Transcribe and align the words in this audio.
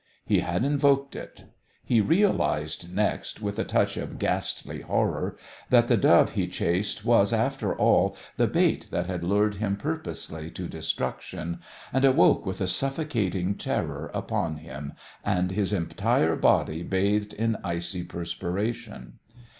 He 0.25 0.39
had 0.39 0.65
invoked 0.65 1.15
it. 1.15 1.43
He 1.83 2.01
realised 2.01 2.91
next, 2.91 3.39
with 3.39 3.59
a 3.59 3.63
touch 3.63 3.97
of 3.97 4.17
ghastly 4.17 4.81
horror, 4.81 5.37
that 5.69 5.89
the 5.89 5.95
dove 5.95 6.31
he 6.31 6.47
chased 6.47 7.05
was, 7.05 7.31
after 7.31 7.75
all, 7.75 8.17
the 8.35 8.47
bait 8.47 8.87
that 8.89 9.05
had 9.05 9.23
lured 9.23 9.57
him 9.57 9.75
purposely 9.77 10.49
to 10.49 10.67
destruction, 10.67 11.59
and 11.93 12.03
awoke 12.03 12.47
with 12.47 12.61
a 12.61 12.67
suffocating 12.67 13.53
terror 13.53 14.09
upon 14.11 14.55
him, 14.55 14.93
and 15.23 15.51
his 15.51 15.71
entire 15.71 16.35
body 16.35 16.81
bathed 16.81 17.33
in 17.35 17.57
icy 17.63 18.03
perspiration. 18.03 19.19